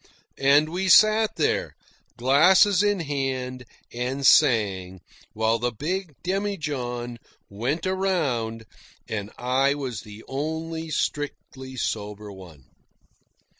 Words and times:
And 0.39 0.69
we 0.69 0.89
sat 0.89 1.35
there, 1.35 1.75
glasses 2.17 2.81
in 2.81 3.01
hand, 3.01 3.65
and 3.93 4.25
sang, 4.25 4.99
while 5.33 5.59
the 5.59 5.71
big 5.71 6.15
demijohn 6.23 7.19
went 7.51 7.85
around; 7.85 8.65
and 9.07 9.29
I 9.37 9.75
was 9.75 10.01
the 10.01 10.23
only 10.27 10.89
strictly 10.89 11.75
sober 11.75 12.31
one. 12.31 12.63